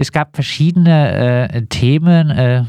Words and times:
es 0.00 0.10
gab 0.12 0.34
verschiedene 0.34 1.50
äh, 1.52 1.66
Themen. 1.66 2.30
Äh, 2.30 2.64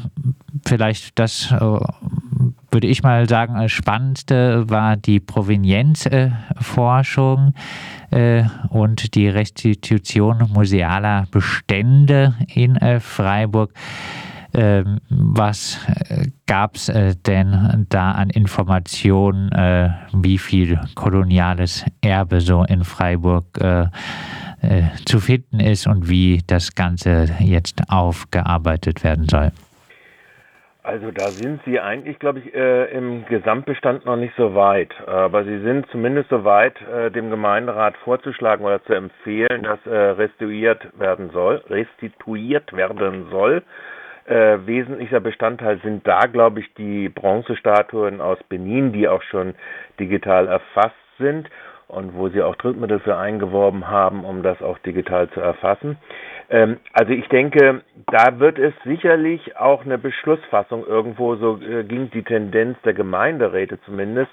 vielleicht 0.65 1.17
das 1.17 1.49
äh, 1.51 1.59
würde 1.59 2.87
ich 2.87 3.03
mal 3.03 3.29
sagen, 3.29 3.55
das 3.55 3.71
spannendste 3.71 4.69
war 4.69 4.97
die 4.97 5.19
Provenienzforschung 5.19 7.53
äh, 8.11 8.43
und 8.69 9.15
die 9.15 9.27
Restitution 9.27 10.47
musealer 10.53 11.25
Bestände 11.31 12.35
in 12.53 12.77
äh, 12.77 12.99
Freiburg. 12.99 13.73
Ähm, 14.53 14.99
was 15.09 15.79
äh, 16.09 16.27
gab 16.45 16.75
es 16.75 16.89
äh, 16.89 17.15
denn 17.25 17.85
da 17.87 18.11
an 18.11 18.29
Informationen, 18.29 19.49
äh, 19.53 19.91
wie 20.11 20.37
viel 20.37 20.77
koloniales 20.93 21.85
Erbe 22.01 22.41
so 22.41 22.65
in 22.65 22.83
Freiburg 22.83 23.45
äh, 23.61 23.85
äh, 24.61 24.83
zu 25.05 25.19
finden 25.19 25.59
ist 25.59 25.87
und 25.87 26.09
wie 26.09 26.41
das 26.47 26.75
Ganze 26.75 27.27
jetzt 27.39 27.81
aufgearbeitet 27.89 29.03
werden 29.03 29.27
soll? 29.27 29.51
Also 30.83 31.11
da 31.11 31.27
sind 31.27 31.61
Sie 31.63 31.79
eigentlich, 31.79 32.17
glaube 32.17 32.39
ich, 32.39 32.55
äh, 32.55 32.85
im 32.85 33.23
Gesamtbestand 33.25 34.05
noch 34.05 34.15
nicht 34.15 34.33
so 34.35 34.55
weit. 34.55 34.91
Aber 35.07 35.43
Sie 35.43 35.59
sind 35.59 35.85
zumindest 35.91 36.29
so 36.29 36.43
weit, 36.43 36.73
äh, 36.81 37.11
dem 37.11 37.29
Gemeinderat 37.29 37.95
vorzuschlagen 37.97 38.65
oder 38.65 38.83
zu 38.85 38.93
empfehlen, 38.93 39.63
dass 39.63 39.79
äh, 39.85 39.95
restituiert 39.95 40.87
werden 40.99 41.29
soll, 41.31 41.63
restituiert 41.69 42.73
werden 42.73 43.27
soll. 43.29 43.61
Äh, 44.25 44.57
wesentlicher 44.65 45.19
Bestandteil 45.19 45.79
sind 45.83 46.07
da, 46.07 46.21
glaube 46.21 46.61
ich, 46.61 46.73
die 46.73 47.09
Bronzestatuen 47.09 48.19
aus 48.19 48.39
Benin, 48.49 48.91
die 48.91 49.07
auch 49.07 49.21
schon 49.23 49.53
digital 49.99 50.47
erfasst 50.47 50.95
sind 51.19 51.47
und 51.91 52.15
wo 52.15 52.29
sie 52.29 52.41
auch 52.41 52.55
Drittmittel 52.55 52.99
für 52.99 53.17
eingeworben 53.17 53.89
haben, 53.89 54.23
um 54.23 54.43
das 54.43 54.61
auch 54.61 54.77
digital 54.79 55.29
zu 55.29 55.41
erfassen. 55.41 55.97
Ähm, 56.49 56.77
also 56.93 57.11
ich 57.11 57.27
denke, 57.27 57.81
da 58.07 58.39
wird 58.39 58.57
es 58.59 58.73
sicherlich 58.83 59.57
auch 59.57 59.85
eine 59.85 59.97
Beschlussfassung 59.97 60.85
irgendwo, 60.85 61.35
so 61.35 61.59
äh, 61.61 61.83
ging 61.83 62.09
die 62.11 62.23
Tendenz 62.23 62.77
der 62.83 62.93
Gemeinderäte 62.93 63.79
zumindest, 63.85 64.31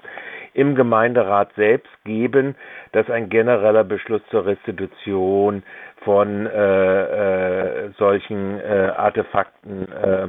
im 0.54 0.74
Gemeinderat 0.74 1.52
selbst 1.54 1.92
geben, 2.04 2.56
dass 2.92 3.08
ein 3.10 3.28
genereller 3.28 3.84
Beschluss 3.84 4.22
zur 4.30 4.46
Restitution 4.46 5.62
von 6.04 6.46
äh, 6.46 7.86
äh, 7.86 7.90
solchen 7.98 8.58
äh, 8.60 8.92
Artefakten 8.96 9.92
äh, 9.92 10.28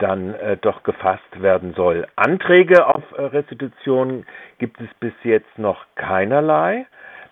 dann 0.00 0.34
äh, 0.34 0.56
doch 0.56 0.82
gefasst 0.82 1.40
werden 1.42 1.74
soll. 1.74 2.06
Anträge 2.16 2.86
auf 2.86 3.02
äh, 3.16 3.22
Restitution 3.22 4.26
gibt 4.58 4.80
es 4.80 4.88
bis 4.98 5.12
jetzt 5.22 5.58
noch 5.58 5.86
keinerlei. 5.94 6.86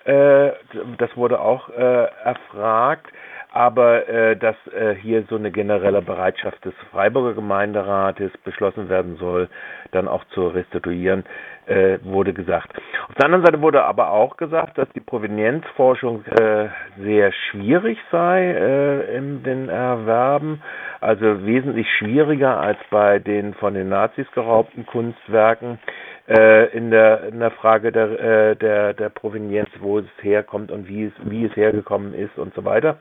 Äh, 0.04 0.50
das 0.98 1.16
wurde 1.16 1.40
auch 1.40 1.68
äh, 1.70 2.06
erfragt 2.24 3.06
aber 3.50 4.08
äh, 4.08 4.36
dass 4.36 4.56
äh, 4.68 4.94
hier 4.96 5.24
so 5.28 5.36
eine 5.36 5.50
generelle 5.50 6.02
Bereitschaft 6.02 6.64
des 6.64 6.74
Freiburger 6.90 7.34
Gemeinderates 7.34 8.30
beschlossen 8.44 8.88
werden 8.88 9.16
soll, 9.16 9.48
dann 9.92 10.06
auch 10.06 10.24
zu 10.26 10.48
restituieren, 10.48 11.24
äh, 11.66 11.98
wurde 12.02 12.32
gesagt. 12.34 12.72
Auf 13.18 13.22
der 13.22 13.34
anderen 13.34 13.46
Seite 13.46 13.62
wurde 13.62 13.82
aber 13.84 14.12
auch 14.12 14.36
gesagt, 14.36 14.78
dass 14.78 14.88
die 14.90 15.00
Provenienzforschung 15.00 16.24
äh, 16.26 16.68
sehr 17.02 17.32
schwierig 17.32 17.98
sei 18.12 18.44
äh, 18.44 19.16
in 19.16 19.42
den 19.42 19.68
Erwerben, 19.68 20.62
also 21.00 21.44
wesentlich 21.44 21.88
schwieriger 21.98 22.60
als 22.60 22.78
bei 22.90 23.18
den 23.18 23.54
von 23.54 23.74
den 23.74 23.88
Nazis 23.88 24.30
geraubten 24.36 24.86
Kunstwerken 24.86 25.80
äh, 26.28 26.66
in 26.66 26.92
der 26.92 27.24
in 27.24 27.40
der 27.40 27.50
Frage 27.50 27.90
der 27.90 28.20
äh, 28.20 28.54
der 28.54 28.94
der 28.94 29.08
Provenienz, 29.08 29.68
wo 29.80 29.98
es 29.98 30.06
herkommt 30.20 30.70
und 30.70 30.86
wie 30.86 31.06
es 31.06 31.12
wie 31.24 31.44
es 31.44 31.56
hergekommen 31.56 32.14
ist 32.14 32.38
und 32.38 32.54
so 32.54 32.64
weiter. 32.64 32.98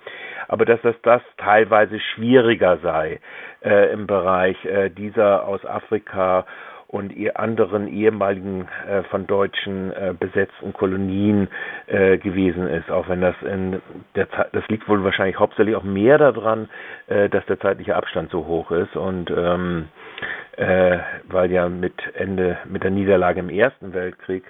Aber 0.47 0.65
dass 0.65 0.81
das 0.81 0.95
das 1.03 1.21
teilweise 1.37 1.99
schwieriger 1.99 2.79
sei 2.81 3.19
äh, 3.63 3.93
im 3.93 4.07
Bereich 4.07 4.65
äh, 4.65 4.89
dieser 4.89 5.47
aus 5.47 5.63
Afrika 5.63 6.47
und 6.87 7.13
ihr 7.13 7.37
anderen 7.39 7.87
ehemaligen 7.87 8.67
äh, 8.87 9.03
von 9.03 9.27
Deutschen 9.27 9.91
äh, 9.91 10.13
besetzten 10.17 10.71
Kolonien 10.71 11.49
äh, 11.87 12.17
gewesen 12.17 12.67
ist, 12.67 12.89
auch 12.89 13.09
wenn 13.09 13.19
das 13.21 13.35
in 13.41 13.81
der 14.15 14.29
Zeit, 14.31 14.49
das 14.53 14.65
liegt 14.69 14.87
wohl 14.87 15.03
wahrscheinlich 15.03 15.37
hauptsächlich 15.37 15.75
auch 15.75 15.83
mehr 15.83 16.17
daran, 16.17 16.69
äh, 17.07 17.27
dass 17.29 17.45
der 17.47 17.59
zeitliche 17.59 17.95
Abstand 17.95 18.31
so 18.31 18.45
hoch 18.45 18.71
ist. 18.71 18.95
Und 18.95 19.29
ähm, 19.31 19.89
äh, 20.55 20.97
weil 21.27 21.51
ja 21.51 21.67
mit 21.67 21.93
Ende, 22.13 22.57
mit 22.65 22.83
der 22.83 22.91
Niederlage 22.91 23.41
im 23.41 23.49
Ersten 23.49 23.93
Weltkrieg 23.93 24.43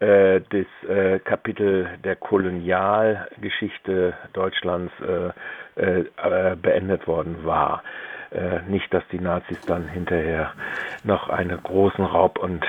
äh, 0.00 0.40
das 0.48 0.66
äh, 0.88 1.18
Kapitel 1.18 1.86
der 2.02 2.16
Kolonialgeschichte 2.16 4.14
Deutschlands 4.32 4.92
äh, 5.00 5.30
äh, 5.76 6.00
äh, 6.00 6.56
beendet 6.56 7.06
worden 7.06 7.44
war. 7.44 7.82
Äh, 8.30 8.60
nicht, 8.68 8.92
dass 8.94 9.02
die 9.12 9.18
Nazis 9.18 9.60
dann 9.66 9.88
hinterher 9.88 10.52
noch 11.04 11.28
einen 11.28 11.62
großen 11.62 12.04
Raub 12.04 12.38
und 12.38 12.64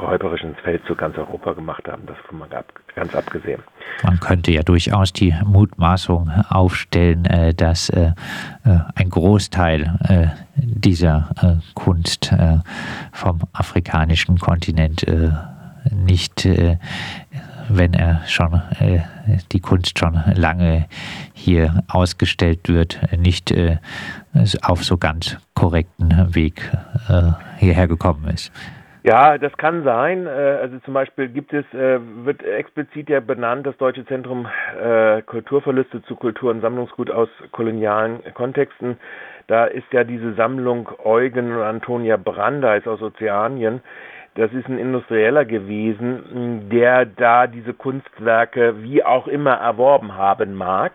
räuberischen 0.00 0.54
Feldzug 0.54 0.98
ganz 0.98 1.18
Europa 1.18 1.52
gemacht 1.52 1.86
haben. 1.86 2.06
Das 2.06 2.16
von 2.26 2.38
mal 2.38 2.48
ganz 2.94 3.14
abgesehen. 3.14 3.62
Man 4.02 4.18
könnte 4.20 4.52
ja 4.52 4.62
durchaus 4.62 5.12
die 5.12 5.34
Mutmaßung 5.44 6.30
aufstellen, 6.48 7.24
dass 7.56 7.90
ein 7.90 9.10
Großteil 9.10 10.38
dieser 10.56 11.28
Kunst 11.74 12.32
vom 13.12 13.40
afrikanischen 13.52 14.38
Kontinent 14.38 15.04
nicht 16.04 16.48
wenn 17.68 17.94
er 17.94 18.22
schon 18.28 18.62
die 19.50 19.58
Kunst 19.60 19.98
schon 19.98 20.20
lange 20.36 20.86
hier 21.34 21.82
ausgestellt 21.88 22.68
wird, 22.68 23.00
nicht 23.18 23.52
auf 24.62 24.84
so 24.84 24.96
ganz 24.98 25.36
korrekten 25.54 26.32
Weg 26.32 26.70
hierher 27.58 27.88
gekommen 27.88 28.28
ist. 28.32 28.52
Ja, 29.06 29.38
das 29.38 29.56
kann 29.56 29.84
sein. 29.84 30.26
Äh, 30.26 30.30
also 30.30 30.80
zum 30.80 30.92
Beispiel 30.92 31.28
gibt 31.28 31.52
es, 31.52 31.64
äh, 31.72 32.00
wird 32.24 32.42
explizit 32.42 33.08
ja 33.08 33.20
benannt, 33.20 33.64
das 33.64 33.76
Deutsche 33.76 34.04
Zentrum 34.04 34.48
äh, 34.82 35.22
Kulturverluste 35.22 36.02
zu 36.02 36.16
Kultur- 36.16 36.50
und 36.50 36.60
Sammlungsgut 36.60 37.12
aus 37.12 37.28
kolonialen 37.52 38.18
Kontexten. 38.34 38.98
Da 39.46 39.66
ist 39.66 39.86
ja 39.92 40.02
diese 40.02 40.34
Sammlung 40.34 40.88
Eugen 41.04 41.54
und 41.54 41.62
Antonia 41.62 42.16
Brandeis 42.16 42.84
aus 42.88 43.00
Ozeanien. 43.00 43.80
Das 44.36 44.52
ist 44.52 44.68
ein 44.68 44.78
Industrieller 44.78 45.44
gewesen, 45.44 46.68
der 46.70 47.06
da 47.06 47.46
diese 47.46 47.72
Kunstwerke 47.72 48.82
wie 48.82 49.02
auch 49.02 49.26
immer 49.28 49.54
erworben 49.54 50.14
haben 50.14 50.54
mag. 50.54 50.92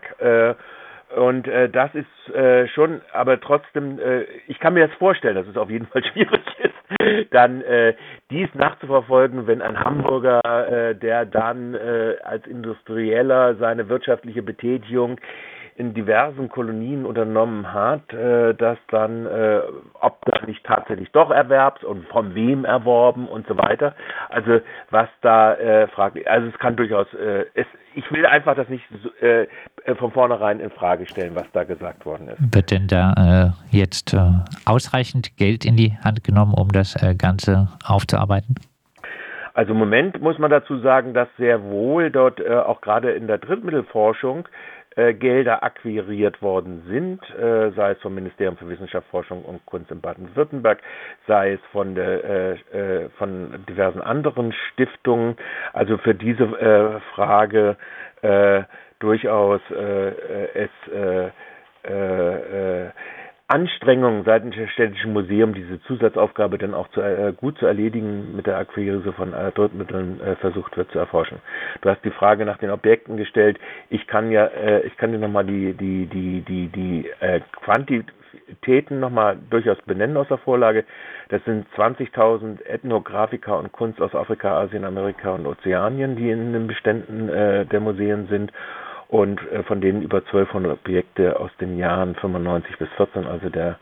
Und 1.16 1.46
äh, 1.46 1.68
das 1.68 1.90
ist 1.94 2.34
äh, 2.34 2.66
schon, 2.68 3.02
aber 3.12 3.40
trotzdem, 3.40 3.98
äh, 3.98 4.22
ich 4.48 4.58
kann 4.58 4.74
mir 4.74 4.86
das 4.86 4.96
vorstellen, 4.96 5.34
dass 5.34 5.46
es 5.46 5.56
auf 5.56 5.68
jeden 5.68 5.86
Fall 5.86 6.02
schwierig 6.12 6.40
ist, 6.58 7.28
dann 7.32 7.60
äh, 7.62 7.94
dies 8.30 8.48
nachzuverfolgen, 8.54 9.46
wenn 9.46 9.60
ein 9.60 9.78
Hamburger, 9.78 10.40
äh, 10.44 10.94
der 10.94 11.26
dann 11.26 11.74
äh, 11.74 12.16
als 12.22 12.46
Industrieller 12.46 13.56
seine 13.56 13.88
wirtschaftliche 13.88 14.42
Betätigung 14.42 15.18
in 15.76 15.94
diversen 15.94 16.48
Kolonien 16.48 17.06
unternommen 17.06 17.72
hat, 17.72 18.12
äh, 18.12 18.54
dass 18.54 18.78
dann, 18.88 19.26
äh, 19.26 19.60
ob 20.00 20.24
das 20.26 20.46
nicht 20.46 20.64
tatsächlich 20.64 21.10
doch 21.12 21.30
erwerbs 21.30 21.82
und 21.82 22.06
von 22.08 22.34
wem 22.34 22.64
erworben 22.64 23.26
und 23.26 23.46
so 23.46 23.56
weiter. 23.56 23.94
Also 24.28 24.60
was 24.90 25.08
da 25.22 25.54
äh, 25.54 25.88
fragt, 25.88 26.26
also 26.26 26.48
es 26.48 26.58
kann 26.58 26.76
durchaus, 26.76 27.06
äh, 27.14 27.46
es, 27.54 27.66
ich 27.94 28.10
will 28.12 28.26
einfach 28.26 28.54
das 28.54 28.68
nicht 28.68 28.84
äh, 29.20 29.46
von 29.96 30.12
vornherein 30.12 30.60
in 30.60 30.70
Frage 30.70 31.06
stellen, 31.06 31.34
was 31.34 31.46
da 31.52 31.64
gesagt 31.64 32.04
worden 32.04 32.28
ist. 32.28 32.54
Wird 32.54 32.70
denn 32.70 32.86
da 32.86 33.52
äh, 33.72 33.76
jetzt 33.76 34.12
äh, 34.12 34.18
ausreichend 34.66 35.36
Geld 35.36 35.64
in 35.64 35.76
die 35.76 35.96
Hand 36.04 36.22
genommen, 36.22 36.54
um 36.54 36.68
das 36.68 37.02
äh, 37.02 37.14
Ganze 37.14 37.68
aufzuarbeiten? 37.84 38.56
Also 39.54 39.72
im 39.72 39.78
Moment 39.78 40.20
muss 40.22 40.38
man 40.38 40.50
dazu 40.50 40.78
sagen, 40.78 41.12
dass 41.12 41.28
sehr 41.36 41.62
wohl 41.62 42.10
dort 42.10 42.40
äh, 42.40 42.54
auch 42.54 42.80
gerade 42.80 43.12
in 43.12 43.26
der 43.26 43.38
Drittmittelforschung 43.38 44.48
äh, 44.96 45.14
Gelder 45.14 45.62
akquiriert 45.62 46.42
worden 46.42 46.82
sind, 46.88 47.20
äh, 47.38 47.70
sei 47.72 47.92
es 47.92 48.00
vom 48.00 48.14
Ministerium 48.14 48.56
für 48.56 48.68
Wissenschaft, 48.68 49.06
Forschung 49.08 49.44
und 49.44 49.64
Kunst 49.66 49.90
in 49.90 50.00
Baden-Württemberg, 50.00 50.78
sei 51.26 51.52
es 51.52 51.60
von, 51.72 51.94
der, 51.94 52.24
äh, 52.24 52.52
äh 52.72 53.08
von 53.18 53.64
diversen 53.68 54.00
anderen 54.00 54.52
Stiftungen. 54.72 55.36
Also 55.72 55.98
für 55.98 56.14
diese 56.14 56.44
äh, 56.44 57.00
Frage 57.14 57.76
äh, 58.22 58.62
durchaus 58.98 59.60
es 60.54 60.70
Anstrengungen 63.52 64.24
seitens 64.24 64.56
des 64.56 64.70
Städtischen 64.70 65.12
Museums, 65.12 65.54
diese 65.54 65.78
Zusatzaufgabe 65.82 66.56
dann 66.56 66.72
auch 66.72 66.88
zu, 66.88 67.02
äh, 67.02 67.34
gut 67.36 67.58
zu 67.58 67.66
erledigen, 67.66 68.34
mit 68.34 68.46
der 68.46 68.56
Akquise 68.56 69.12
von 69.12 69.34
äh, 69.34 69.52
Drittmitteln 69.52 70.22
äh, 70.22 70.36
versucht 70.36 70.74
wird 70.78 70.90
zu 70.90 70.98
erforschen. 70.98 71.38
Du 71.82 71.90
hast 71.90 72.02
die 72.02 72.10
Frage 72.10 72.46
nach 72.46 72.56
den 72.56 72.70
Objekten 72.70 73.18
gestellt. 73.18 73.58
Ich 73.90 74.06
kann 74.06 74.30
ja, 74.30 74.46
äh, 74.46 74.80
ich 74.86 74.96
kann 74.96 75.12
dir 75.12 75.18
nochmal 75.18 75.44
die, 75.44 75.74
die, 75.74 76.06
die, 76.06 76.40
die, 76.40 76.68
die 76.68 77.10
äh, 77.20 77.40
Quantitäten 77.62 79.00
nochmal 79.00 79.36
durchaus 79.50 79.76
benennen 79.82 80.16
aus 80.16 80.28
der 80.28 80.38
Vorlage. 80.38 80.86
Das 81.28 81.44
sind 81.44 81.66
20.000 81.76 82.64
Ethnographiker 82.64 83.58
und 83.58 83.70
Kunst 83.72 84.00
aus 84.00 84.14
Afrika, 84.14 84.62
Asien, 84.62 84.86
Amerika 84.86 85.30
und 85.34 85.46
Ozeanien, 85.46 86.16
die 86.16 86.30
in 86.30 86.54
den 86.54 86.68
Beständen 86.68 87.28
äh, 87.28 87.66
der 87.66 87.80
Museen 87.80 88.28
sind 88.28 88.50
und 89.12 89.40
äh, 89.52 89.62
von 89.64 89.82
denen 89.82 90.00
über 90.00 90.18
1200 90.18 90.72
Objekte 90.72 91.38
aus 91.38 91.50
den 91.60 91.76
Jahren 91.76 92.14
95 92.14 92.78
bis 92.78 92.88
14, 92.96 93.26
also 93.26 93.50
der 93.50 93.78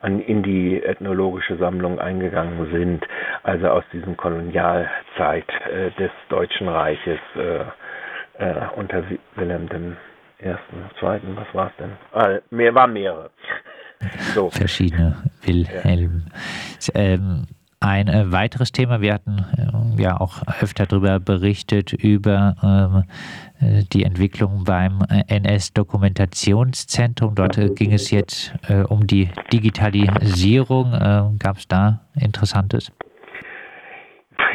an, 0.00 0.20
in 0.20 0.44
die 0.44 0.80
ethnologische 0.80 1.56
Sammlung 1.56 1.98
eingegangen 1.98 2.70
sind, 2.70 3.04
also 3.42 3.66
aus 3.70 3.82
diesem 3.92 4.16
Kolonialzeit 4.16 5.48
äh, 5.68 5.90
des 5.98 6.12
Deutschen 6.28 6.68
Reiches 6.68 7.18
äh, 7.34 7.62
äh, 8.38 8.68
unter 8.76 9.02
Wilhelm 9.34 9.68
dem 9.68 9.96
Ersten, 10.38 10.76
Zweiten, 11.00 11.36
was 11.36 11.52
war 11.52 11.66
es 11.66 11.76
denn? 11.78 11.92
Ah, 12.12 12.38
mehr, 12.50 12.72
war 12.72 12.86
mehrere. 12.86 13.30
So. 14.32 14.48
Verschiedene 14.50 15.24
Wilhelm. 15.42 16.26
Ja. 16.94 17.00
Ähm, 17.00 17.46
ein 17.80 18.08
äh, 18.08 18.32
weiteres 18.32 18.72
Thema, 18.72 19.00
wir 19.00 19.14
hatten 19.14 19.46
äh, 19.56 20.02
ja 20.02 20.20
auch 20.20 20.42
öfter 20.60 20.84
darüber 20.86 21.20
berichtet, 21.20 21.92
über 21.92 22.56
ähm, 22.62 23.04
äh, 23.60 23.84
die 23.92 24.02
Entwicklung 24.04 24.64
beim 24.64 25.00
äh, 25.08 25.22
NS-Dokumentationszentrum. 25.28 27.34
Dort 27.34 27.58
äh, 27.58 27.70
ging 27.70 27.92
es 27.92 28.10
jetzt 28.10 28.54
äh, 28.68 28.82
um 28.82 29.06
die 29.06 29.28
Digitalisierung. 29.52 31.38
Gab 31.38 31.58
es 31.58 31.68
da 31.68 32.00
Interessantes? 32.20 32.90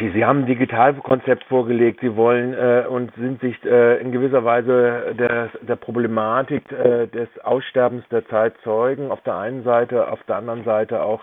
Sie 0.00 0.24
haben 0.24 0.40
ein 0.40 0.46
Digitalkonzept 0.46 1.44
vorgelegt. 1.44 2.00
Sie 2.00 2.16
wollen 2.16 2.54
äh, 2.54 2.84
und 2.88 3.14
sind 3.14 3.40
sich 3.40 3.62
äh, 3.64 4.00
in 4.00 4.12
gewisser 4.12 4.44
Weise 4.44 5.14
der, 5.18 5.50
der 5.62 5.76
Problematik 5.76 6.70
äh, 6.72 7.06
des 7.06 7.28
Aussterbens 7.42 8.04
der 8.10 8.26
Zeitzeugen 8.28 9.10
auf 9.10 9.20
der 9.22 9.36
einen 9.36 9.62
Seite, 9.62 10.10
auf 10.10 10.22
der 10.24 10.36
anderen 10.36 10.64
Seite 10.64 11.02
auch 11.02 11.20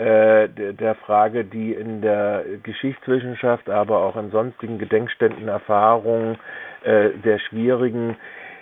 äh, 0.00 0.48
der 0.48 0.94
Frage, 0.94 1.44
die 1.44 1.74
in 1.74 2.00
der 2.00 2.42
Geschichtswissenschaft, 2.62 3.68
aber 3.68 3.98
auch 3.98 4.16
in 4.16 4.30
sonstigen 4.30 4.78
Gedenkständen 4.78 5.48
Erfahrungen 5.48 6.38
äh, 6.84 7.10
sehr 7.22 7.38
schwierigen 7.38 8.16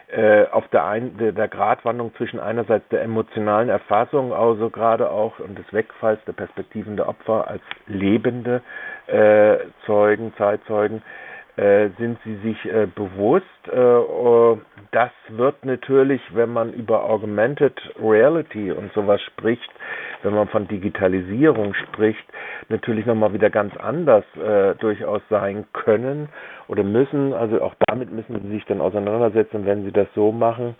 äh, 0.08 0.46
auf 0.46 0.66
der, 0.68 0.86
ein, 0.86 1.16
der, 1.18 1.30
der 1.32 1.46
Gratwanderung 1.46 2.12
zwischen 2.16 2.40
einerseits 2.40 2.88
der 2.88 3.02
emotionalen 3.02 3.68
Erfassung, 3.68 4.32
also 4.32 4.68
gerade 4.68 5.10
auch 5.10 5.38
und 5.38 5.56
des 5.56 5.72
Wegfalls 5.72 6.18
der 6.26 6.32
Perspektiven 6.32 6.96
der 6.96 7.08
Opfer 7.08 7.46
als 7.46 7.62
lebende 7.86 8.60
äh, 9.06 9.58
Zeugen, 9.86 10.32
Zeitzeugen, 10.38 11.02
sind 11.98 12.18
sie 12.24 12.36
sich 12.36 12.64
äh, 12.66 12.86
bewusst. 12.86 13.44
Äh, 13.72 13.78
oh, 13.78 14.58
das 14.92 15.10
wird 15.28 15.64
natürlich, 15.64 16.20
wenn 16.32 16.52
man 16.52 16.72
über 16.72 17.04
Augmented 17.04 17.74
Reality 18.00 18.70
und 18.70 18.92
sowas 18.92 19.20
spricht, 19.22 19.68
wenn 20.22 20.34
man 20.34 20.48
von 20.48 20.68
Digitalisierung 20.68 21.74
spricht, 21.74 22.24
natürlich 22.68 23.06
nochmal 23.06 23.32
wieder 23.32 23.50
ganz 23.50 23.76
anders 23.76 24.24
äh, 24.36 24.74
durchaus 24.76 25.22
sein 25.30 25.64
können 25.72 26.28
oder 26.68 26.84
müssen. 26.84 27.32
Also 27.32 27.60
auch 27.60 27.74
damit 27.86 28.12
müssen 28.12 28.40
sie 28.42 28.48
sich 28.50 28.64
dann 28.66 28.80
auseinandersetzen, 28.80 29.66
wenn 29.66 29.84
sie 29.84 29.92
das 29.92 30.08
so 30.14 30.32
machen. 30.32 30.76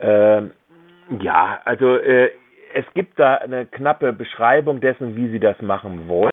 Äh, 0.00 0.42
ja, 1.20 1.60
also 1.64 1.96
äh, 1.96 2.30
es 2.74 2.84
gibt 2.94 3.18
da 3.18 3.36
eine 3.36 3.66
knappe 3.66 4.12
Beschreibung 4.12 4.80
dessen, 4.80 5.16
wie 5.16 5.28
sie 5.28 5.40
das 5.40 5.60
machen 5.62 6.08
wollen. 6.08 6.30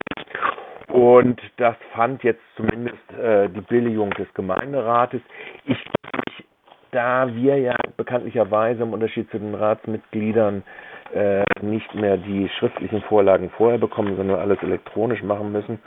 Und 0.98 1.40
das 1.58 1.76
fand 1.94 2.24
jetzt 2.24 2.42
zumindest 2.56 3.14
äh, 3.22 3.50
die 3.50 3.62
Billigung 3.62 4.10
des 4.16 4.34
Gemeinderates. 4.34 5.22
Ich, 5.66 5.78
ich, 5.78 6.46
da 6.90 7.36
wir 7.36 7.56
ja 7.60 7.76
bekanntlicherweise 7.98 8.82
im 8.82 8.94
Unterschied 8.94 9.30
zu 9.30 9.38
den 9.38 9.54
Ratsmitgliedern 9.54 10.64
äh, 11.14 11.44
nicht 11.62 11.94
mehr 11.94 12.18
die 12.18 12.50
schriftlichen 12.58 13.04
Vorlagen 13.04 13.52
vorher 13.52 13.78
bekommen, 13.78 14.18
sondern 14.18 14.40
alles 14.40 14.58
elektronisch 14.64 15.22
machen 15.22 15.52
müssen, 15.52 15.78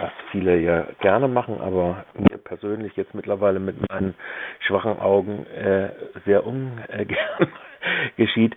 was 0.00 0.12
viele 0.30 0.56
ja 0.56 0.86
gerne 1.00 1.28
machen, 1.28 1.60
aber 1.60 2.06
mir 2.14 2.38
persönlich 2.38 2.96
jetzt 2.96 3.14
mittlerweile 3.14 3.60
mit 3.60 3.76
meinen 3.90 4.14
schwachen 4.60 4.98
Augen 4.98 5.44
äh, 5.48 5.90
sehr 6.24 6.46
ungern 6.46 6.78
geschieht. 8.16 8.56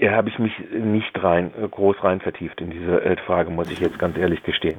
Äh, 0.00 0.10
habe 0.10 0.28
ich 0.28 0.38
mich 0.38 0.52
nicht 0.72 1.22
rein, 1.22 1.50
groß 1.70 1.96
rein 2.02 2.20
vertieft 2.20 2.60
in 2.60 2.70
diese 2.70 3.02
äh, 3.04 3.16
Frage, 3.26 3.50
muss 3.50 3.70
ich 3.70 3.80
jetzt 3.80 3.98
ganz 3.98 4.16
ehrlich 4.16 4.42
gestehen. 4.42 4.78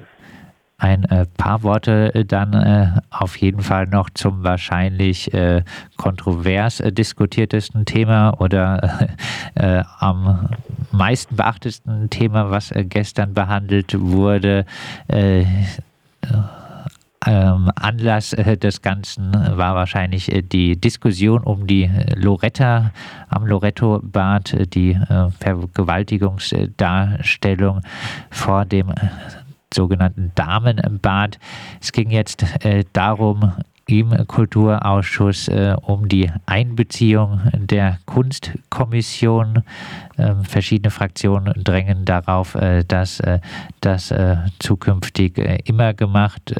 Ein 0.78 1.06
äh, 1.06 1.25
paar 1.38 1.63
Worte 1.63 2.13
äh, 2.13 2.25
dann 2.25 2.54
äh, 2.54 2.88
auf 3.10 3.38
jeden 3.38 3.62
Fall 3.62 3.88
noch 3.88 4.10
zum 4.10 4.44
wahrscheinlich 4.44 5.34
äh, 5.34 5.63
kontrovers 5.98 6.80
äh, 6.80 6.92
diskutiertesten 6.92 7.86
Thema 7.86 8.36
oder 8.40 9.10
am 10.00 10.50
meisten 10.92 11.36
beachtesten 11.36 12.10
Thema, 12.10 12.50
was 12.50 12.74
gestern 12.75 13.34
behandelt 13.34 14.00
wurde 14.00 14.66
ähm, 17.25 17.71
Anlass 17.75 18.33
äh, 18.33 18.57
des 18.57 18.81
Ganzen 18.81 19.31
war 19.33 19.75
wahrscheinlich 19.75 20.29
äh, 20.31 20.41
die 20.41 20.79
Diskussion 20.79 21.43
um 21.43 21.67
die 21.67 21.83
äh, 21.83 22.15
Loretta 22.15 22.91
am 23.29 23.45
Loretto-Bad, 23.45 24.53
äh, 24.53 24.65
die 24.67 24.91
äh, 24.91 25.29
Vergewaltigungsdarstellung 25.39 27.81
vor 28.29 28.65
dem 28.65 28.89
äh, 28.89 28.95
sogenannten 29.73 30.31
Damenbad. 30.35 31.39
Es 31.81 31.91
ging 31.91 32.11
jetzt 32.11 32.45
darum, 32.93 33.53
im 33.85 34.12
Kulturausschuss 34.27 35.47
äh, 35.50 35.75
um 35.81 36.07
die 36.07 36.31
Einbeziehung 36.45 37.41
der 37.53 38.00
Kunstkommission. 38.06 39.63
Äh, 40.18 40.35
verschiedene 40.44 40.89
Fraktionen 40.91 41.53
drängen 41.63 42.06
darauf, 42.06 42.56
äh, 42.56 42.83
dass 42.83 43.19
äh, 43.19 43.39
das 43.81 44.12
äh, 44.12 44.38
zukünftig 44.59 45.38
äh, 45.38 45.59
immer 45.65 45.94
gemacht 45.94 46.56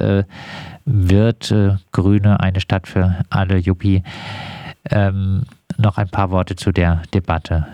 wird. 0.86 1.54
Grüne, 1.92 2.40
eine 2.40 2.60
Stadt 2.60 2.88
für 2.88 3.24
alle, 3.30 3.58
Juppie. 3.58 4.04
Ähm, 4.92 5.44
noch 5.78 5.98
ein 5.98 6.10
paar 6.10 6.30
Worte 6.31 6.56
zu 6.56 6.72
der 6.72 7.02
Debatte. 7.14 7.68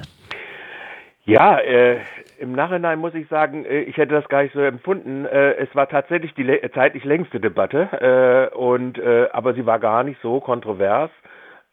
Ja, 1.26 1.60
äh, 1.60 1.98
im 2.40 2.54
Nachhinein 2.54 3.00
muss 3.00 3.14
ich 3.14 3.28
sagen, 3.28 3.66
äh, 3.66 3.82
ich 3.82 3.98
hätte 3.98 4.16
das 4.16 4.28
gar 4.30 4.44
nicht 4.44 4.54
so 4.54 4.62
empfunden. 4.62 5.26
Äh, 5.26 5.56
es 5.56 5.74
war 5.76 5.88
tatsächlich 5.88 6.34
die 6.34 6.60
zeitlich 6.74 7.04
längste 7.04 7.40
Debatte, 7.40 8.50
äh, 8.52 8.56
und, 8.56 9.00
aber 9.32 9.54
sie 9.54 9.66
war 9.66 9.80
gar 9.80 10.04
nicht 10.04 10.20
so 10.22 10.40
kontrovers 10.40 11.12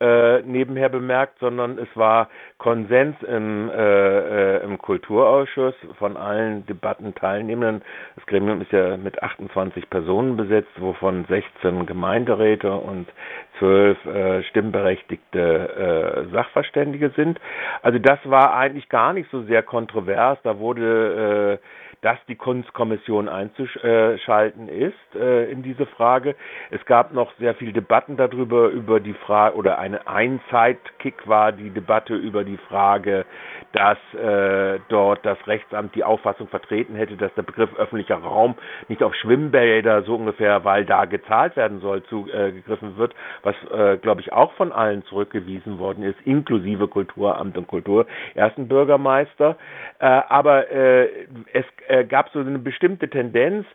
äh, 0.00 0.42
nebenher 0.42 0.88
bemerkt, 0.90 1.38
sondern 1.38 1.78
es 1.78 1.88
war 1.94 2.28
Konsens 2.58 3.16
im, 3.22 3.70
äh, 3.70 4.56
äh, 4.58 4.64
im 4.64 4.76
Kulturausschuss 4.76 5.74
von 5.98 6.16
allen 6.16 6.66
Debattenteilnehmern. 6.66 7.82
Das 8.16 8.26
Gremium 8.26 8.60
ist 8.60 8.72
ja 8.72 8.96
mit 8.98 9.22
28 9.22 9.88
Personen 9.88 10.36
besetzt, 10.36 10.72
wovon 10.78 11.24
16 11.26 11.86
Gemeinderäte 11.86 12.72
und 12.72 13.08
12 13.58 14.04
äh, 14.06 14.42
stimmberechtigte 14.44 16.26
äh, 16.28 16.32
Sachverständige 16.32 17.10
sind. 17.16 17.40
Also 17.82 17.98
das 17.98 18.18
war 18.24 18.54
eigentlich 18.54 18.90
gar 18.90 19.14
nicht 19.14 19.30
so 19.30 19.42
sehr 19.44 19.62
kontrovers. 19.62 20.38
Da 20.42 20.58
wurde 20.58 21.60
äh, 21.62 21.85
dass 22.02 22.18
die 22.28 22.36
Kunstkommission 22.36 23.28
einzuschalten 23.28 24.68
ist 24.68 24.94
äh, 25.14 25.50
in 25.50 25.62
diese 25.62 25.86
Frage. 25.86 26.36
Es 26.70 26.84
gab 26.86 27.12
noch 27.12 27.32
sehr 27.38 27.54
viel 27.54 27.72
Debatten 27.72 28.16
darüber, 28.16 28.68
über 28.68 29.00
die 29.00 29.14
Frage, 29.14 29.56
oder 29.56 29.78
eine 29.78 30.06
Einzeitkick 30.06 31.26
war 31.26 31.52
die 31.52 31.70
Debatte 31.70 32.14
über 32.14 32.44
die 32.44 32.58
Frage, 32.68 33.24
dass 33.72 33.98
äh, 34.14 34.78
dort 34.88 35.24
das 35.24 35.38
Rechtsamt 35.46 35.94
die 35.94 36.04
Auffassung 36.04 36.48
vertreten 36.48 36.96
hätte, 36.96 37.16
dass 37.16 37.34
der 37.34 37.42
Begriff 37.42 37.74
öffentlicher 37.76 38.16
Raum 38.16 38.54
nicht 38.88 39.02
auf 39.02 39.14
Schwimmbäder 39.14 40.02
so 40.02 40.14
ungefähr, 40.16 40.64
weil 40.64 40.84
da 40.84 41.04
gezahlt 41.04 41.56
werden 41.56 41.80
soll, 41.80 42.02
zugegriffen 42.04 42.94
äh, 42.94 42.96
wird, 42.98 43.14
was, 43.42 43.54
äh, 43.70 43.98
glaube 43.98 44.20
ich, 44.20 44.32
auch 44.32 44.52
von 44.54 44.72
allen 44.72 45.04
zurückgewiesen 45.04 45.78
worden 45.78 46.04
ist, 46.04 46.18
inklusive 46.24 46.88
Kulturamt 46.88 47.56
und 47.58 47.66
Kultur, 47.66 48.06
ersten 48.34 48.68
Bürgermeister. 48.68 49.56
Äh, 49.98 50.06
aber 50.06 50.70
äh, 50.70 51.08
es 51.52 51.64
äh, 51.88 52.04
gab 52.04 52.30
so 52.30 52.40
eine 52.40 52.58
bestimmte 52.58 53.08
Tendenz, 53.08 53.66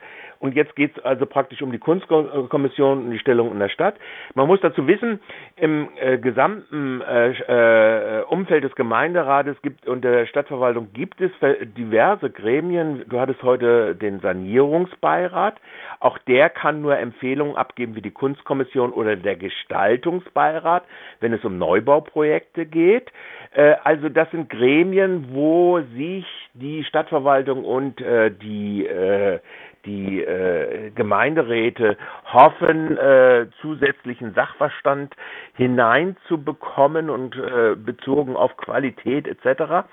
und 0.41 0.55
jetzt 0.55 0.75
geht 0.75 0.97
es 0.97 1.05
also 1.05 1.27
praktisch 1.27 1.61
um 1.61 1.71
die 1.71 1.77
Kunstkommission 1.77 3.05
und 3.05 3.11
die 3.11 3.19
Stellung 3.19 3.51
in 3.51 3.59
der 3.59 3.69
Stadt. 3.69 3.95
Man 4.33 4.47
muss 4.47 4.59
dazu 4.59 4.87
wissen, 4.87 5.19
im 5.55 5.89
äh, 5.97 6.17
gesamten 6.17 7.01
äh, 7.01 7.29
äh 7.29 8.23
Umfeld 8.23 8.63
des 8.63 8.73
Gemeinderates 8.73 9.61
gibt 9.61 9.87
und 9.87 10.03
der 10.03 10.25
Stadtverwaltung 10.25 10.93
gibt 10.93 11.21
es 11.21 11.31
diverse 11.77 12.31
Gremien. 12.31 13.03
Du 13.07 13.19
hattest 13.19 13.43
heute 13.43 13.95
den 13.95 14.19
Sanierungsbeirat. 14.19 15.57
Auch 15.99 16.17
der 16.17 16.49
kann 16.49 16.81
nur 16.81 16.97
Empfehlungen 16.97 17.55
abgeben 17.55 17.95
wie 17.95 18.01
die 18.01 18.11
Kunstkommission 18.11 18.93
oder 18.93 19.15
der 19.15 19.35
Gestaltungsbeirat, 19.35 20.83
wenn 21.19 21.33
es 21.33 21.45
um 21.45 21.59
Neubauprojekte 21.59 22.65
geht. 22.65 23.11
Äh, 23.53 23.75
also 23.83 24.09
das 24.09 24.31
sind 24.31 24.49
Gremien, 24.49 25.27
wo 25.33 25.81
sich 25.95 26.25
die 26.53 26.83
Stadtverwaltung 26.83 27.63
und 27.63 28.00
äh, 28.01 28.31
die 28.31 28.85
äh, 28.85 29.39
die 29.85 30.21
äh, 30.23 30.91
Gemeinderäte 30.91 31.97
hoffen, 32.25 32.97
äh, 32.97 33.47
zusätzlichen 33.61 34.33
Sachverstand 34.33 35.15
hineinzubekommen 35.55 37.09
und 37.09 37.35
äh, 37.35 37.75
bezogen 37.75 38.35
auf 38.35 38.57
Qualität 38.57 39.27
etc. 39.27 39.87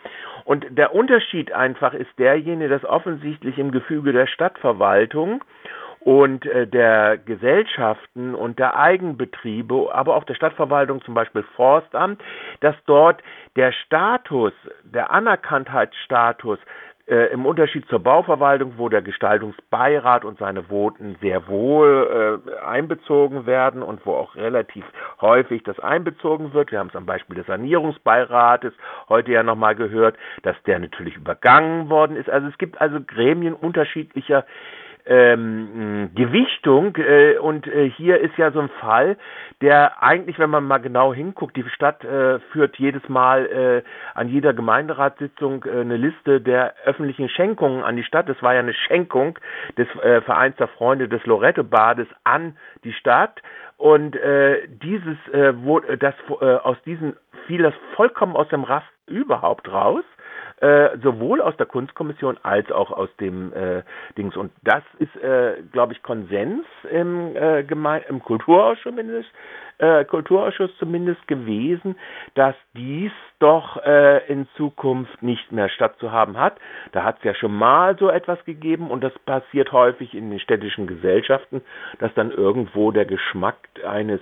Und 0.45 0.67
der 0.71 0.95
Unterschied 0.95 1.53
einfach 1.53 1.95
ist 1.95 2.11
derjenige, 2.19 2.69
dass 2.69 2.85
offensichtlich 2.85 3.59
im 3.59 3.71
Gefüge 3.71 4.13
der 4.13 4.27
Stadtverwaltung 4.27 5.43
und 6.01 6.47
äh, 6.47 6.67
der 6.67 7.19
Gesellschaften 7.19 8.35
und 8.35 8.59
der 8.59 8.77
Eigenbetriebe, 8.77 9.91
aber 9.93 10.17
auch 10.17 10.25
der 10.25 10.35
Stadtverwaltung, 10.35 11.03
zum 11.03 11.15
Beispiel 11.15 11.43
Forstamt, 11.57 12.23
dass 12.61 12.77
dort 12.87 13.23
der 13.57 13.73
Status, 13.73 14.53
der 14.85 15.11
Anerkanntheitsstatus 15.11 16.59
äh, 17.09 17.33
im 17.33 17.47
Unterschied 17.47 17.87
zur 17.89 18.01
Bauverwaltung, 18.01 18.75
wo 18.77 18.89
der 18.89 19.03
Gestaltungsbeirat 19.03 20.25
und 20.25 20.39
seine 20.39 20.65
Voten 20.65 21.17
sehr 21.21 21.49
wohl 21.49 22.43
äh, 22.47 22.65
einbezogen 22.65 23.47
werden 23.47 23.83
und 23.83 24.05
wo 24.05 24.13
auch 24.13 24.37
relativ 24.37 24.85
häufig 25.21 25.63
das 25.63 25.81
einbezogen 25.81 26.53
wird. 26.53 26.71
Wir 26.71 26.79
haben 26.79 26.89
es 26.89 26.97
am 26.97 27.07
Beispiel 27.07 27.37
des 27.37 27.47
Sanierungsbeirates 27.47 28.75
heute 29.09 29.33
ja 29.33 29.43
nochmal 29.43 29.75
gehört, 29.75 30.17
dass 30.43 30.57
der 30.67 30.79
natürlich 30.79 31.17
übergangen 31.17 31.89
worden 31.89 32.17
ist. 32.17 32.29
Also 32.29 32.49
es 32.49 32.59
gibt 32.59 32.81
also 32.81 32.99
Gremien 33.01 33.55
unterschiedlicher 33.55 34.45
ähm, 35.09 36.11
Gewichtung 36.15 36.95
äh, 36.97 37.39
und 37.39 37.67
äh, 37.67 37.91
hier 37.91 38.21
ist 38.21 38.37
ja 38.37 38.51
so 38.53 38.61
ein 38.61 38.69
Fall, 38.81 39.17
der 39.63 40.03
eigentlich, 40.03 40.39
wenn 40.39 40.51
man 40.51 40.65
mal 40.65 40.79
genau 40.79 41.15
hinguckt, 41.15 41.57
die 41.57 41.65
Stadt 41.71 42.05
äh, 42.05 42.39
führt 42.53 42.77
jedes 42.77 43.09
Mal 43.09 43.47
äh, 43.47 43.83
an 44.15 44.29
jeder 44.29 44.53
Gemeinderatssitzung 44.53 45.65
äh, 45.65 45.81
eine 45.81 45.97
Liste 45.97 46.41
der 46.41 46.75
öffentlichen 46.85 47.29
Schenkungen 47.31 47.83
an 47.83 47.97
die 47.97 48.05
Stadt. 48.05 48.29
Das 48.29 48.43
war 48.43 48.53
ja 48.53 48.61
eine 48.61 48.75
Schenkung 48.75 49.39
des 49.79 49.89
äh, 50.03 50.21
Vereins 50.21 50.57
der 50.57 50.69
Freunde 50.69 51.09
des 51.09 51.25
Lorette-Bades 51.25 52.09
an 52.25 52.57
die 52.85 52.93
Stadt 52.93 53.41
und 53.77 54.19
dieses, 54.83 55.17
wo, 55.63 55.79
das 55.79 56.15
aus 56.41 56.77
diesen 56.85 57.15
fiel 57.47 57.63
das 57.63 57.75
vollkommen 57.95 58.35
aus 58.35 58.49
dem 58.49 58.65
Rast 58.65 58.89
überhaupt 59.07 59.71
raus 59.71 60.03
äh, 60.61 60.99
sowohl 61.03 61.41
aus 61.41 61.57
der 61.57 61.67
Kunstkommission 61.67 62.39
als 62.43 62.71
auch 62.73 62.91
aus 62.91 63.09
dem 63.21 63.53
äh, 63.53 63.83
Dings. 64.17 64.37
Und 64.37 64.53
das 64.65 64.83
ist, 64.99 65.15
äh, 65.23 65.63
glaube 65.73 65.93
ich, 65.93 66.03
Konsens 66.03 66.65
im, 66.91 67.37
äh, 67.37 67.63
Geme 67.63 68.03
im 68.09 68.23
Kulturausschuss 68.23 68.83
zumindest, 68.83 69.29
äh, 69.79 70.05
Kulturausschuss 70.05 70.71
zumindest 70.79 71.27
gewesen, 71.29 71.97
dass 72.35 72.55
dies 72.75 73.13
doch 73.39 73.77
äh, 73.85 74.27
in 74.27 74.49
Zukunft 74.57 75.23
nicht 75.23 75.53
mehr 75.53 75.69
stattzuhaben 75.69 76.39
hat. 76.39 76.57
Da 76.93 77.05
hat 77.05 77.19
es 77.19 77.25
ja 77.25 77.35
schon 77.35 77.55
mal 77.55 77.97
so 77.97 78.09
etwas 78.11 78.45
gegeben 78.45 78.91
und 78.91 79.03
das 79.05 79.17
passiert 79.21 79.73
häufig 79.73 80.15
in 80.15 80.31
den 80.31 80.41
städtischen 80.41 80.87
Gesellschaften, 80.87 81.63
dass 82.01 82.13
dann 82.15 82.31
irgendwo 82.31 82.91
der 82.91 83.05
Geschmack 83.05 83.57
eines 83.87 84.21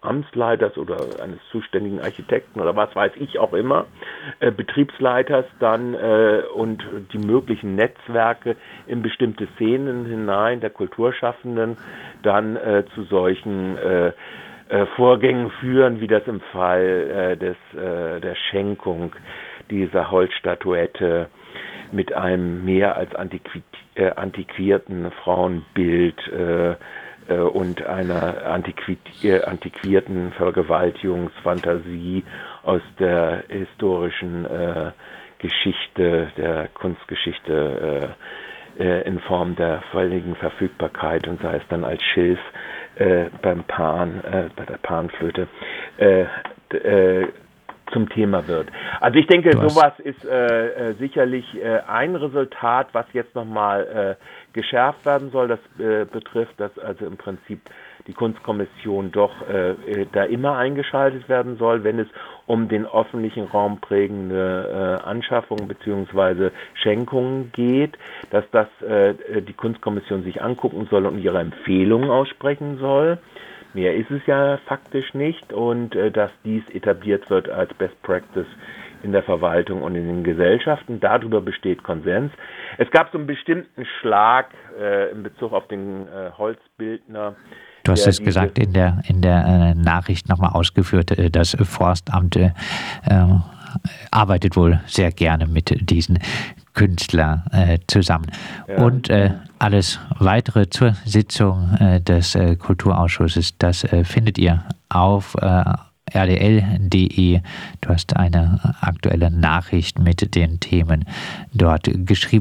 Amtsleiters 0.00 0.76
oder 0.78 0.96
eines 1.22 1.38
zuständigen 1.50 2.00
Architekten 2.00 2.60
oder 2.60 2.74
was 2.76 2.94
weiß 2.94 3.12
ich 3.16 3.38
auch 3.38 3.52
immer, 3.52 3.86
äh, 4.40 4.50
Betriebsleiters 4.50 5.44
dann 5.60 5.94
äh, 5.94 6.42
und 6.54 6.82
die 7.12 7.18
möglichen 7.18 7.74
Netzwerke 7.74 8.56
in 8.86 9.02
bestimmte 9.02 9.48
Szenen 9.56 10.06
hinein 10.06 10.60
der 10.60 10.70
Kulturschaffenden 10.70 11.76
dann 12.22 12.56
äh, 12.56 12.84
zu 12.94 13.04
solchen 13.04 13.76
äh, 13.76 14.12
äh, 14.68 14.86
Vorgängen 14.96 15.50
führen, 15.60 16.00
wie 16.00 16.06
das 16.06 16.26
im 16.26 16.40
Fall 16.40 16.82
äh, 16.82 17.36
des, 17.36 17.56
der 17.74 18.34
Schenkung 18.50 19.12
dieser 19.70 20.10
Holzstatuette 20.10 21.28
mit 21.90 22.14
einem 22.14 22.64
mehr 22.64 22.96
als 22.96 23.14
antiqui 23.14 23.62
antiquierten 24.16 25.10
Frauenbild 25.22 26.16
und 27.28 27.84
einer 27.86 28.38
äh, 28.42 29.42
antiquierten 29.44 30.32
Vergewaltigungsfantasie 30.32 32.24
aus 32.62 32.82
der 32.98 33.44
historischen 33.48 34.44
äh, 34.44 34.92
Geschichte, 35.38 36.30
der 36.36 36.68
Kunstgeschichte 36.68 38.14
äh, 38.78 38.82
äh, 38.82 39.02
in 39.06 39.18
Form 39.20 39.56
der 39.56 39.82
völligen 39.90 40.36
Verfügbarkeit 40.36 41.26
und 41.28 41.42
sei 41.42 41.56
es 41.56 41.62
dann 41.68 41.84
als 41.84 42.02
Schilf 42.14 42.38
äh, 42.94 43.26
beim 43.42 43.64
Pan, 43.64 44.22
bei 44.56 44.64
der 44.64 44.78
Panflöte, 44.78 45.48
zum 47.92 48.08
Thema 48.08 48.46
wird. 48.48 48.68
Also 49.00 49.18
ich 49.18 49.26
denke, 49.26 49.52
sowas 49.52 49.92
ist 49.98 50.24
äh, 50.24 50.90
äh, 50.90 50.94
sicherlich 50.94 51.44
äh, 51.54 51.80
ein 51.86 52.16
Resultat, 52.16 52.88
was 52.92 53.06
jetzt 53.12 53.34
nochmal 53.34 54.16
äh, 54.18 54.54
geschärft 54.54 55.04
werden 55.06 55.30
soll. 55.30 55.48
Das 55.48 55.60
äh, 55.78 56.04
betrifft, 56.04 56.58
dass 56.58 56.76
also 56.78 57.06
im 57.06 57.16
Prinzip 57.16 57.60
die 58.06 58.14
Kunstkommission 58.14 59.12
doch 59.12 59.32
äh, 59.48 59.70
äh 59.70 60.06
da 60.12 60.24
immer 60.24 60.56
eingeschaltet 60.56 61.28
werden 61.28 61.56
soll, 61.56 61.84
wenn 61.84 61.98
es 61.98 62.08
um 62.46 62.68
den 62.68 62.86
öffentlichen 62.86 63.44
Raum 63.44 63.80
prägende 63.80 64.98
äh, 65.04 65.08
Anschaffungen 65.08 65.68
beziehungsweise 65.68 66.52
Schenkungen 66.74 67.52
geht, 67.52 67.96
dass 68.30 68.44
das 68.50 68.66
äh, 68.82 69.14
die 69.42 69.52
Kunstkommission 69.52 70.24
sich 70.24 70.42
angucken 70.42 70.88
soll 70.90 71.06
und 71.06 71.18
ihre 71.18 71.38
Empfehlungen 71.38 72.10
aussprechen 72.10 72.78
soll. 72.78 73.18
Mehr 73.74 73.94
ist 73.94 74.10
es 74.10 74.20
ja 74.26 74.58
faktisch 74.66 75.14
nicht 75.14 75.52
und 75.52 75.94
äh, 75.94 76.10
dass 76.10 76.30
dies 76.44 76.62
etabliert 76.70 77.28
wird 77.30 77.48
als 77.48 77.72
Best 77.74 78.00
Practice 78.02 78.46
in 79.02 79.12
der 79.12 79.22
Verwaltung 79.22 79.82
und 79.82 79.96
in 79.96 80.06
den 80.06 80.24
Gesellschaften. 80.24 81.00
Darüber 81.00 81.40
besteht 81.40 81.82
Konsens. 81.82 82.32
Es 82.78 82.90
gab 82.90 83.10
so 83.10 83.18
einen 83.18 83.26
bestimmten 83.26 83.84
Schlag 84.00 84.50
äh, 84.78 85.10
in 85.10 85.22
Bezug 85.22 85.52
auf 85.52 85.66
den 85.68 86.06
äh, 86.06 86.30
Holzbildner. 86.36 87.34
Du 87.84 87.92
hast 87.92 88.06
es 88.06 88.22
gesagt 88.22 88.58
in 88.58 88.72
der, 88.72 89.02
in 89.08 89.22
der 89.22 89.44
äh, 89.44 89.74
Nachricht 89.74 90.28
nochmal 90.28 90.50
ausgeführt, 90.52 91.18
äh, 91.18 91.30
das 91.30 91.56
Forstamt 91.62 92.36
äh, 92.36 92.50
arbeitet 94.10 94.56
wohl 94.56 94.80
sehr 94.86 95.10
gerne 95.10 95.46
mit 95.46 95.90
diesen 95.90 96.18
Künstlern 96.74 97.44
äh, 97.52 97.78
zusammen. 97.86 98.26
Ja. 98.68 98.84
Und 98.84 99.10
äh, 99.10 99.30
alles 99.58 100.00
weitere 100.18 100.70
zur 100.70 100.94
Sitzung 101.04 101.74
äh, 101.74 102.00
des 102.00 102.34
äh, 102.34 102.56
Kulturausschusses, 102.56 103.54
das 103.58 103.84
äh, 103.84 104.04
findet 104.04 104.38
ihr 104.38 104.64
auf 104.88 105.34
äh, 105.40 105.64
rdl.de. 106.14 107.40
Du 107.80 107.88
hast 107.88 108.16
eine 108.16 108.60
aktuelle 108.80 109.30
Nachricht 109.30 109.98
mit 109.98 110.34
den 110.34 110.60
Themen 110.60 111.04
dort 111.52 111.88
geschrieben. 112.06 112.40